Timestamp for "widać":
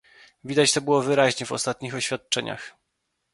0.43-0.73